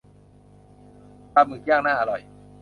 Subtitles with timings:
[1.33, 2.21] ปลาหมึกย่างน่าอร่อย